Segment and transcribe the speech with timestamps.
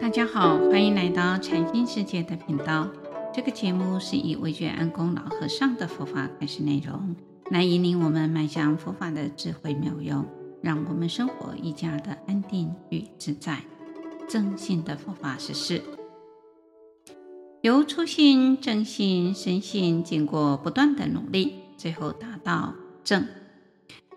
[0.00, 2.88] 大家好，欢迎来到禅心世界的频道。
[3.34, 7.14] 这个节目是以惟觉安公老和尚的佛法开始内容，
[7.50, 10.24] 来引领我们迈向佛法的智慧妙用，
[10.62, 13.60] 让我们生活愈加的安定与自在。
[14.26, 15.82] 正信的佛法实事，
[17.60, 22.72] 由初信、正信、深信，经过不断的努力，最后达到
[23.04, 23.26] 正。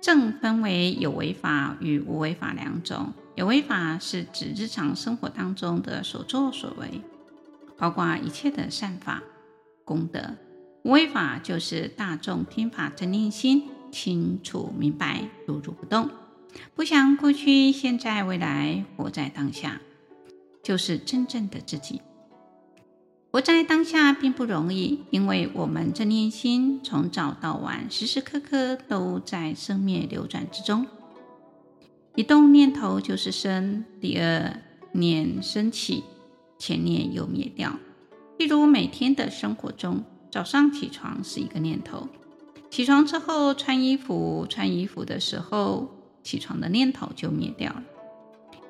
[0.00, 3.12] 正分为有为法与无为法两种。
[3.36, 7.02] 有为法是指日常生活当中的所作所为，
[7.76, 9.22] 包括一切的善法、
[9.84, 10.38] 功德；
[10.82, 16.08] 无为法就是大众听法正念心，清楚明白，如如不动，
[16.74, 19.82] 不想过去、现在、未来，活在当下，
[20.62, 22.00] 就是真正的自己。
[23.30, 30.86] 活在当下并不容易，因为我们正念心从早到晚，时时刻刻都在生灭流转之中。
[32.16, 34.58] 一动念头就是生，第二
[34.92, 36.02] 念升起，
[36.58, 37.78] 前念又灭掉。
[38.38, 42.08] 例如每天的生活中，早上起床是一个念头，
[42.70, 45.90] 起床之后穿衣服，穿衣服的时候，
[46.22, 47.82] 起床的念头就灭掉了。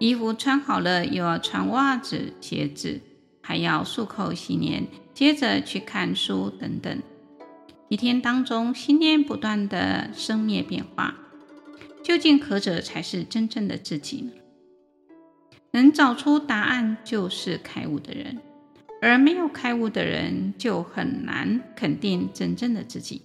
[0.01, 3.01] 衣服穿好了，又要穿袜子、鞋子，
[3.41, 7.01] 还要漱口洗脸，接着去看书等等。
[7.89, 11.15] 一天当中，心念不断的生灭变化。
[12.07, 14.31] 究竟何者才是真正的自己？
[15.73, 18.39] 能找出答案就是开悟的人，
[19.03, 23.23] 而没有开悟的人就很难肯定真正的自己。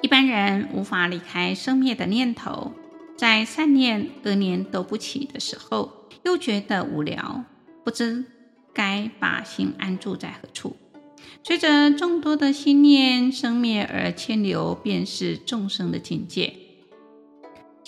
[0.00, 2.72] 一般人无法离开生灭的念头，
[3.18, 7.44] 在善念、恶念都不起的时候，又觉得无聊，
[7.84, 8.24] 不知
[8.72, 10.74] 该把心安住在何处。
[11.42, 16.54] 随着众多的心念生灭而迁流，便是众生的境界。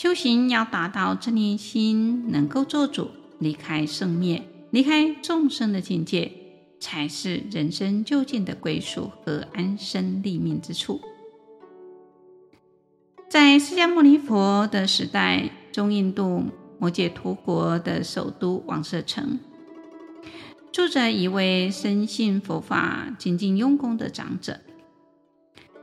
[0.02, 6.32] 修行要达到正念心能够做主，离开生灭，离开众生的境界，
[6.80, 11.00] 才是人生究竟的归宿和安身立命之处。
[13.30, 16.46] 在释迦牟尼佛的时代，中印度
[16.80, 19.38] 摩羯陀国的首都王舍城，
[20.72, 24.58] 住着一位深信佛法、精进用功的长者。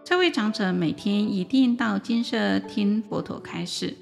[0.04, 3.96] 这位长者每天一定到金色听佛陀开示。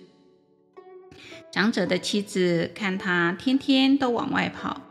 [1.52, 4.82] 长者的妻子看他天天都往外跑，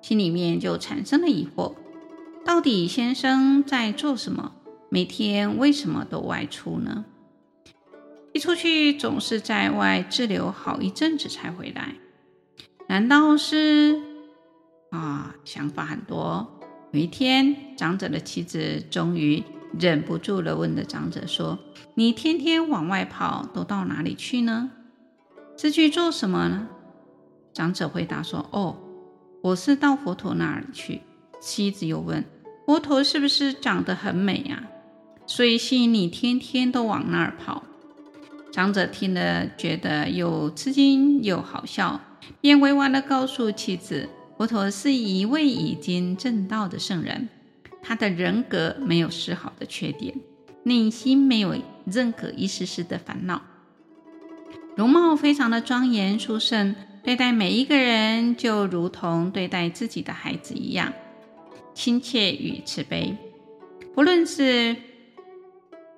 [0.00, 1.74] 心里面就产生了疑惑：
[2.44, 4.52] 到底先生在做什么？
[4.88, 7.04] 每天为什么都外出呢？
[8.32, 11.96] 一出去总是在外滞留好一阵子才回来，
[12.88, 14.00] 难道是……
[14.90, 16.60] 啊，想法很多。
[16.92, 19.42] 有一天，长者的妻子终于。
[19.78, 21.58] 忍不住了，问的长者说
[21.96, 24.70] ：“你天天往外跑，都到哪里去呢？
[25.56, 26.68] 是去做什么呢？”
[27.52, 28.76] 长者回答说：“哦，
[29.42, 31.00] 我是到佛陀那里去。”
[31.40, 32.24] 妻子又问
[32.66, 34.64] ：“佛陀是不是长得很美呀？
[35.26, 37.62] 所以吸引你天天都往那儿跑？”
[38.52, 42.00] 长者听了，觉得又吃惊又好笑，
[42.40, 47.28] 便委婉地告诉妻子：“佛陀是一位已经证道的圣人。”
[47.82, 50.14] 他的人格没有丝毫的缺点，
[50.64, 53.42] 内心没有任何一丝丝的烦恼，
[54.76, 60.92] 容貌非常的庄严殊胜，对待每一个人就如同对待自己的孩子一样，
[61.74, 63.16] 亲切与慈悲。
[63.94, 64.76] 不论是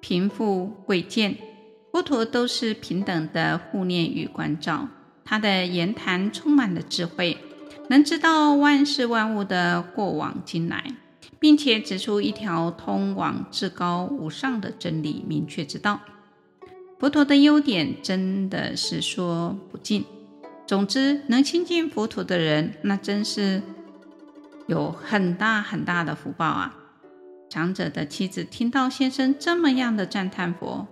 [0.00, 1.36] 贫富贵贱，
[1.90, 4.88] 佛陀都是平等的护念与关照。
[5.24, 7.36] 他的言谈充满了智慧，
[7.90, 10.84] 能知道万事万物的过往今来。
[11.40, 16.00] 并且指出一条通往至高无上的真理明确之道。
[16.98, 20.04] 佛陀的优点真的是说不尽。
[20.66, 23.62] 总之，能亲近佛陀的人，那真是
[24.66, 26.76] 有很大很大的福报啊！
[27.48, 30.88] 长者的妻子听到先生这么样的赞叹佛，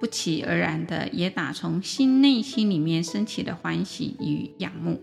[0.00, 5.00] 不期而然的也打从心内心里面升起了欢喜与仰慕。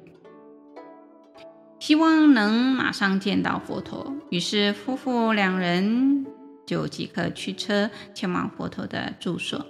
[1.79, 6.25] 希望能马上见到佛陀，于是夫妇两人
[6.65, 9.65] 就即刻驱车前往佛陀的住所。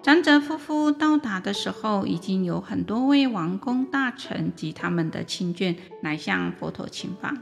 [0.00, 7.36] 长者夫妇到达的时候，已经有很多位王公大臣及他们的亲眷来向佛陀请法。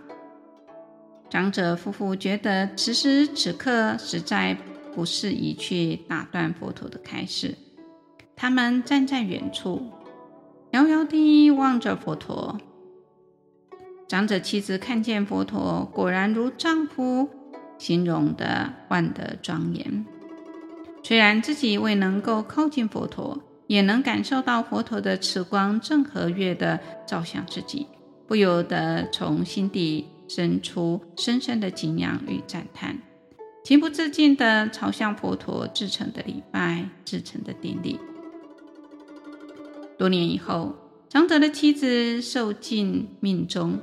[1.28, 4.56] 长者夫妇觉得此时此刻实在
[4.94, 7.56] 不适宜去打断佛陀的开示，
[8.34, 9.90] 他们站在远处，
[10.70, 12.58] 遥遥地望着佛陀。
[14.08, 17.28] 长者妻子看见佛陀，果然如丈夫
[17.76, 20.06] 形容的万德庄严。
[21.06, 27.86] 虽然自己未能够靠近佛陀，也能感受到佛陀的慈光正和悦地照向自己，
[28.26, 32.98] 不由得从心底生出深深的敬仰与赞叹，
[33.62, 38.00] 情不自禁地朝向佛陀至诚的礼拜、至诚的顶礼。
[39.96, 40.74] 多年以后，
[41.08, 43.78] 长者的妻子受尽命终，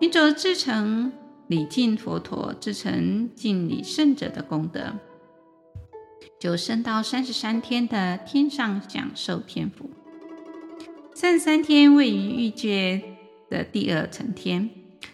[0.00, 1.12] 凭着至诚
[1.46, 4.92] 礼敬佛陀、至诚敬礼圣者的功德，
[6.38, 9.90] 就升到三十三天的天上享受天福。
[11.14, 13.02] 三十三天位于欲界
[13.50, 14.70] 的第二层天，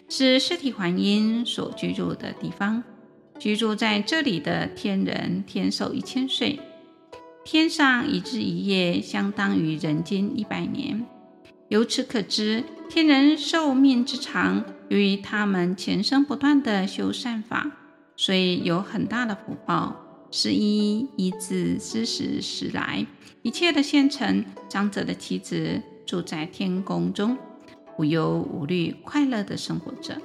[0.07, 2.83] 是尸体还阴所居住的地方。
[3.39, 6.59] 居住在这里的天人，天寿一千岁。
[7.43, 11.05] 天上一日一夜，相当于人间一百年。
[11.67, 17.71] 由此可知，天人寿命之长，由于他们前生不断地修善法，
[18.15, 20.04] 所以有很大的福报。
[20.37, 23.07] 是依依自斯时时来，
[23.41, 27.37] 一切的现成长者的妻子住在天宫中，
[27.97, 30.21] 无忧无虑，快乐地生活着。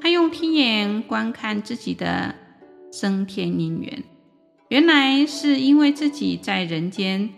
[0.00, 2.34] 他用天眼观看自己的
[2.90, 4.02] 升天因缘。
[4.68, 7.28] 原来是因为自己在人间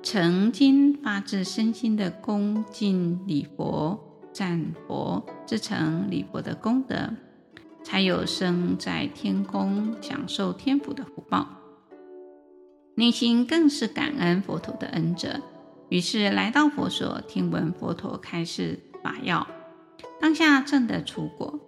[0.00, 3.98] 曾经发自身心的恭敬礼佛、
[4.32, 7.12] 赞佛、至诚礼佛的功德，
[7.84, 11.46] 才有生在天宫享受天福的福报。
[12.96, 15.40] 内心更是感恩佛陀的恩泽，
[15.88, 19.46] 于是来到佛所，听闻佛陀开示法要，
[20.20, 21.60] 当下证得初果。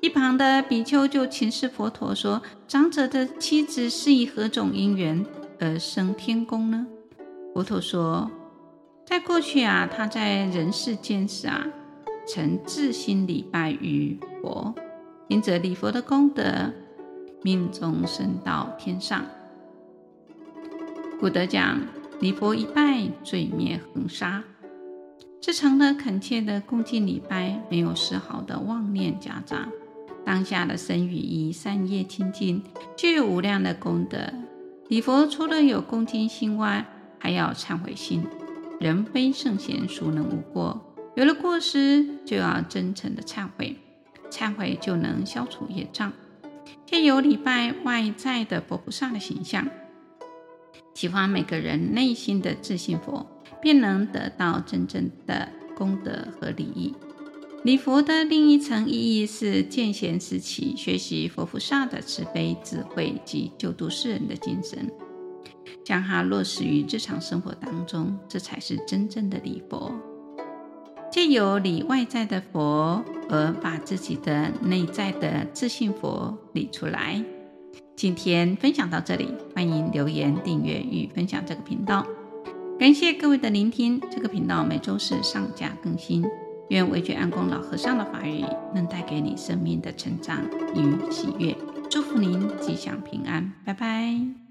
[0.00, 5.26] 一旁的比丘就请示佛陀说：“长者的妻子是以何种因缘
[5.58, 6.86] 而生天宫呢？”
[7.52, 8.30] 佛陀说
[9.04, 11.66] ：“在过去啊，他在人世间时啊，
[12.28, 14.72] 曾至心礼拜于佛，
[15.28, 16.72] 因着礼佛的功德，
[17.42, 19.24] 命终升到天上。
[21.20, 21.80] 古德讲：
[22.20, 24.42] 礼佛一拜，罪灭恒沙。
[25.40, 29.68] 至诚的恳切的恭敬礼拜，没有丝毫的妄念夹杂。”
[30.24, 32.62] 当下的身语意善业清净，
[32.96, 34.18] 具有无量的功德。
[34.88, 36.86] 礼佛除了有恭敬心外，
[37.18, 38.24] 还要忏悔心。
[38.78, 40.78] 人非圣贤，孰能无过？
[41.16, 43.76] 有了过失，就要真诚的忏悔，
[44.30, 46.12] 忏悔就能消除业障。
[46.84, 49.68] 借由礼拜外在的佛菩萨的形象，
[50.94, 53.26] 启发每个人内心的自信佛，
[53.60, 56.94] 便能得到真正的功德和利益。
[57.64, 64.90] 礼佛的另一层意义是见贤思齐，学习佛菩萨的慈悲智慧及救度世人的精神，
[65.84, 69.92] 将它落实于日常生活当中，这才是真正的礼佛。
[71.10, 77.22] 借由理外在的佛，而把自己的内在的自信佛理出来。
[77.96, 82.06] 今天分享到这里，欢迎留言、订阅与分享这个频道。
[82.78, 86.24] 感谢各位的聆听，这个频道每周四上架更新。
[86.68, 88.44] 愿惟觉安公老和尚的法语
[88.74, 90.38] 能带给你生命的成长
[90.74, 91.56] 与喜悦，
[91.90, 94.47] 祝福您吉祥平安，拜拜。